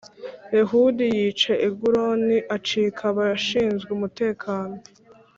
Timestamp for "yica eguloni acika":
1.17-3.03